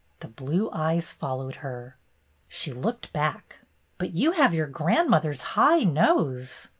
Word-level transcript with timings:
The 0.21 0.27
blue 0.27 0.71
eyes 0.71 1.11
followed 1.11 1.57
her. 1.57 1.95
She 2.47 2.73
looked 2.73 3.13
back." 3.13 3.59
But 3.99 4.13
you 4.15 4.31
have 4.31 4.51
your 4.51 4.65
grandmother's 4.65 5.53
high 5.55 5.83
nose!" 5.83 6.69